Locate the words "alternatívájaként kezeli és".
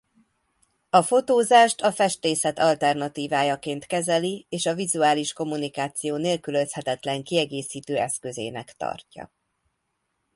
2.59-4.65